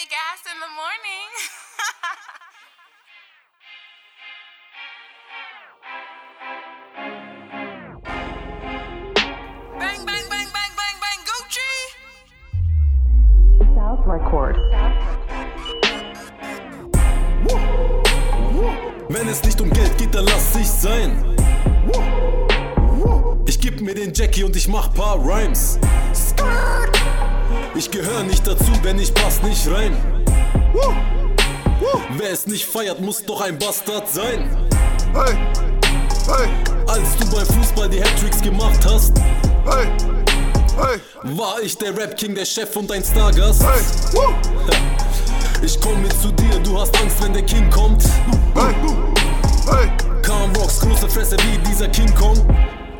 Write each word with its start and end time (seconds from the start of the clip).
daily 0.00 0.08
gas 0.08 0.40
in 0.46 0.60
the 0.60 0.68
morning. 0.76 1.30
bang, 9.78 10.04
bang, 10.06 10.28
bang, 10.30 10.48
bang, 10.52 10.72
bang, 10.76 10.96
bang, 11.00 11.20
Gucci. 11.28 11.72
South 13.74 14.06
Record. 14.06 14.56
Wenn 19.08 19.28
es 19.28 19.42
nicht 19.42 19.60
um 19.60 19.70
Geld 19.70 19.98
geht, 19.98 20.14
dann 20.14 20.24
lass 20.26 20.56
ich 20.56 20.68
sein. 20.68 21.36
Ich 23.46 23.60
geb 23.60 23.80
mir 23.80 23.94
den 23.94 24.14
Jackie 24.14 24.44
und 24.44 24.56
ich 24.56 24.68
mach 24.68 24.94
paar 24.94 25.16
Rhymes. 25.16 25.78
Ich 27.80 27.90
gehör 27.90 28.22
nicht 28.24 28.46
dazu, 28.46 28.70
denn 28.84 28.98
ich 28.98 29.14
pass 29.14 29.42
nicht 29.42 29.66
rein. 29.66 29.96
Wer 32.18 32.30
es 32.30 32.46
nicht 32.46 32.66
feiert, 32.66 33.00
muss 33.00 33.24
doch 33.24 33.40
ein 33.40 33.58
Bastard 33.58 34.06
sein. 34.06 34.54
Hey, 35.14 35.34
hey, 36.26 36.48
Als 36.86 37.16
du 37.16 37.34
beim 37.34 37.46
Fußball 37.46 37.88
die 37.88 38.04
Hattricks 38.04 38.42
gemacht 38.42 38.80
hast, 38.84 39.14
hey, 39.64 39.86
hey, 40.76 41.00
war 41.38 41.62
ich 41.62 41.78
der 41.78 41.96
Rap-King, 41.96 42.34
der 42.34 42.44
Chef 42.44 42.76
und 42.76 42.92
ein 42.92 43.02
Stargast. 43.02 43.64
Ich 45.62 45.80
komme 45.80 46.08
zu 46.20 46.30
dir, 46.32 46.58
du 46.62 46.78
hast 46.78 46.94
Angst, 47.00 47.22
wenn 47.22 47.32
der 47.32 47.44
King 47.44 47.70
kommt. 47.70 48.04
hey, 48.56 48.74
hey. 49.70 49.90
Calm 50.20 50.54
Rocks, 50.56 50.80
große 50.80 51.08
Fresse 51.08 51.36
wie 51.38 51.56
dieser 51.66 51.88
King 51.88 52.14
Kong. 52.14 52.36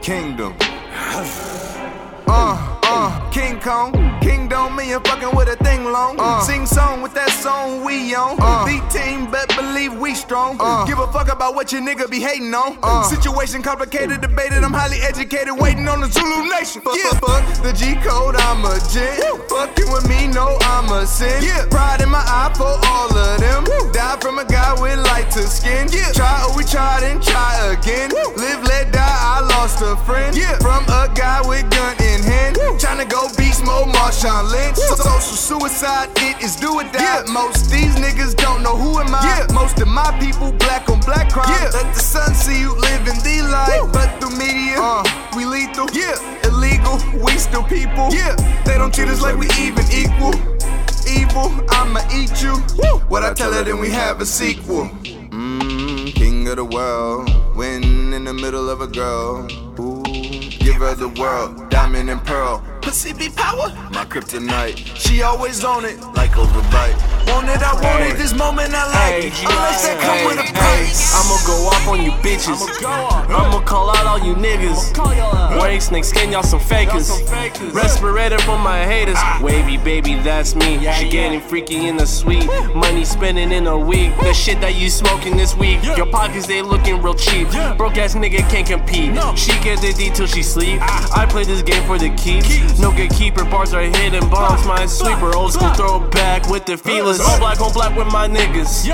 Kingdom. 0.00 0.54
Uh, 2.26 2.32
uh, 2.86 3.10
King 3.30 3.60
Kong. 3.60 4.09
Me 4.80 4.92
fucking 4.92 5.36
with 5.36 5.46
a 5.46 5.56
thing 5.62 5.84
long. 5.84 6.16
Uh. 6.18 6.40
Sing 6.40 6.64
song 6.64 7.02
with 7.02 7.12
that 7.12 7.28
song 7.28 7.84
we 7.84 8.14
on. 8.14 8.38
Uh. 8.40 8.64
Beat 8.64 8.80
team, 8.88 9.30
bet 9.30 9.46
believe 9.54 9.92
we 10.00 10.14
strong. 10.14 10.56
Uh. 10.58 10.86
Give 10.86 10.98
a 10.98 11.06
fuck 11.12 11.28
about 11.30 11.54
what 11.54 11.70
your 11.70 11.82
nigga 11.82 12.10
be 12.10 12.18
hating 12.18 12.54
on. 12.54 13.04
Situation 13.04 13.62
complicated, 13.62 14.22
debated. 14.22 14.64
I'm 14.64 14.72
highly 14.72 14.96
educated, 15.02 15.52
waiting 15.52 15.86
on 15.86 16.00
the 16.00 16.08
Zulu 16.08 16.48
Nation. 16.48 16.80
Fuck, 16.80 16.96
fuck, 16.96 17.20
fuck 17.20 17.62
the 17.62 17.74
G 17.76 17.94
code, 18.00 18.36
I'm 18.36 18.64
a 18.64 18.80
gent. 18.88 19.20
Fucking 19.52 19.92
with 19.92 20.08
me, 20.08 20.28
no, 20.28 20.56
I'm 20.62 20.88
a 20.88 21.06
sin. 21.06 21.44
Yeah. 21.44 21.66
Pride 21.68 22.00
in 22.00 22.08
my 22.08 22.24
eye 22.24 22.50
for 22.56 22.72
all 22.88 23.12
of 23.12 23.38
them. 23.38 23.64
Die 23.92 24.16
from 24.20 24.38
a 24.38 24.46
guy 24.46 24.72
with 24.80 24.96
lighter 25.12 25.44
skin. 25.44 25.88
Yeah. 25.92 26.10
Try, 26.12 26.40
oh, 26.48 26.56
we 26.56 26.64
tried 26.64 27.04
and 27.04 27.22
try 27.22 27.52
again. 27.68 28.10
Live, 28.16 28.64
let 28.64 28.92
die, 28.92 29.18
I 29.36 29.40
lost 29.60 29.82
a 29.82 29.94
friend. 30.08 30.34
Yeah. 30.34 30.56
From 30.58 30.84
a 30.88 31.12
guy 31.14 31.46
with 31.46 31.68
gun. 31.68 32.09
Tryna 32.80 33.10
go 33.10 33.28
beast 33.36 33.62
mode, 33.62 33.88
Marshawn 33.94 34.50
Lynch. 34.50 34.76
Social 34.76 35.20
suicide, 35.20 36.08
it 36.16 36.42
is 36.42 36.56
do 36.56 36.80
or 36.80 36.84
die. 36.84 37.24
Most 37.28 37.70
these 37.70 37.94
niggas 37.96 38.34
don't 38.36 38.62
know 38.62 38.74
who 38.74 38.98
am 38.98 39.14
I. 39.14 39.20
Yeah. 39.22 39.54
Most 39.54 39.78
of 39.80 39.88
my 39.88 40.16
people, 40.18 40.52
black 40.52 40.88
on 40.88 41.00
black 41.00 41.30
crime. 41.30 41.50
Yeah. 41.50 41.70
Let 41.74 41.94
the 41.94 42.00
sun 42.00 42.34
see 42.34 42.58
you 42.58 42.74
living 42.74 43.20
the 43.22 43.42
life. 43.52 43.92
But 43.92 44.08
through 44.18 44.36
media, 44.38 44.76
uh, 44.80 45.04
we 45.36 45.44
lethal. 45.44 45.88
Illegal, 46.44 46.96
we 47.22 47.32
still 47.36 47.64
people. 47.64 48.10
They 48.10 48.78
don't 48.78 48.94
treat 48.94 49.08
us 49.08 49.20
like 49.20 49.36
we 49.36 49.46
even 49.60 49.84
equal. 49.92 50.32
Evil, 51.06 51.52
I'ma 51.70 52.00
eat 52.14 52.40
you. 52.40 52.56
What 53.08 53.22
I 53.24 53.34
tell 53.34 53.52
her, 53.52 53.62
then 53.62 53.78
we 53.78 53.90
have 53.90 54.22
a 54.22 54.26
sequel. 54.26 54.88
Mm, 55.30 56.14
king 56.14 56.48
of 56.48 56.56
the 56.56 56.64
world, 56.64 57.30
win 57.54 58.14
in 58.14 58.24
the 58.24 58.32
middle 58.32 58.70
of 58.70 58.80
a 58.80 58.86
girl. 58.86 59.46
Ooh, 59.78 60.02
give 60.02 60.76
her 60.76 60.94
the 60.94 61.08
world, 61.20 61.68
diamond 61.70 62.08
and 62.08 62.24
pearl. 62.24 62.64
Pussy 62.82 63.12
be 63.12 63.28
power, 63.28 63.68
my 63.92 64.04
kryptonite. 64.04 64.76
She 64.96 65.22
always 65.22 65.64
on 65.64 65.84
it, 65.84 66.00
like 66.16 66.32
overbite. 66.32 66.96
Want 67.28 67.48
it, 67.48 67.62
I 67.62 67.74
want 67.74 68.02
it. 68.10 68.16
This 68.16 68.32
moment 68.34 68.72
I 68.74 68.84
like 68.90 69.26
it. 69.26 69.40
Unless 69.44 69.86
that 69.86 70.00
come 70.00 70.24
with 70.26 70.40
a 70.40 70.52
price. 70.52 71.12
I'ma 71.14 71.36
go 71.46 71.68
off 71.68 71.88
on 71.88 72.02
you 72.02 72.10
bitches. 72.24 72.60
I'ma 72.82 73.60
call 73.64 73.90
out 73.90 74.06
all 74.06 74.18
you 74.18 74.34
niggas. 74.34 74.94
Snake 75.90 76.04
skin, 76.04 76.30
y'all 76.30 76.44
some 76.44 76.60
fakers. 76.60 77.10
Respirator 77.72 78.38
for 78.42 78.56
my 78.56 78.84
haters. 78.84 79.16
Ah. 79.18 79.40
Wavy 79.42 79.76
baby, 79.76 80.14
that's 80.14 80.54
me. 80.54 80.78
She 80.92 81.08
getting 81.08 81.40
freaky 81.40 81.88
in 81.88 81.96
the 81.96 82.06
suite. 82.06 82.46
Money 82.76 83.04
spending 83.04 83.50
in 83.50 83.66
a 83.66 83.76
week. 83.76 84.16
The 84.18 84.32
shit 84.32 84.60
that 84.60 84.76
you 84.76 84.88
smoking 84.88 85.36
this 85.36 85.56
week. 85.56 85.82
Your 85.96 86.06
pockets 86.06 86.46
they 86.46 86.62
looking 86.62 87.02
real 87.02 87.14
cheap. 87.14 87.48
Broke 87.76 87.98
ass 87.98 88.14
nigga 88.14 88.48
can't 88.48 88.68
compete. 88.68 89.18
She 89.36 89.50
get 89.64 89.80
the 89.80 89.92
D 89.92 90.10
till 90.10 90.28
she 90.28 90.44
sleep. 90.44 90.78
Ah. 90.80 91.22
I 91.22 91.26
play 91.26 91.42
this 91.42 91.60
game 91.62 91.82
for 91.88 91.98
the 91.98 92.10
keeps. 92.10 92.78
No 92.78 92.92
good 92.92 93.10
keeper, 93.10 93.44
bars 93.44 93.74
are 93.74 93.80
hidden 93.80 94.30
bombs. 94.30 94.64
My 94.64 94.86
sweeper, 94.86 95.34
old 95.34 95.54
school 95.54 95.74
throwback 95.74 96.48
with 96.48 96.66
the 96.66 96.76
feelers. 96.76 97.18
All 97.18 97.36
black 97.40 97.60
on 97.60 97.72
black 97.72 97.96
with 97.96 98.06
my 98.12 98.28
niggas. 98.28 98.86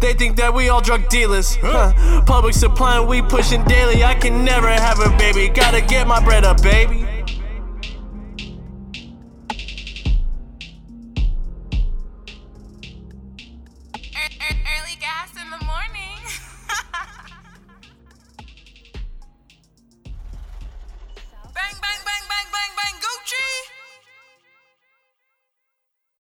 They 0.00 0.12
think 0.12 0.36
that 0.36 0.52
we 0.52 0.68
all 0.68 0.80
drug 0.80 1.08
dealers. 1.08 1.56
Huh. 1.60 2.22
Public 2.26 2.54
supply 2.54 3.00
we 3.00 3.22
pushing 3.22 3.64
daily. 3.64 4.04
I 4.04 4.14
can 4.14 4.44
never 4.44 4.68
have 4.68 5.00
a 5.00 5.08
baby. 5.16 5.48
Gotta 5.48 5.80
get 5.80 6.06
my 6.06 6.22
bread 6.22 6.44
up, 6.44 6.62
baby. 6.62 7.05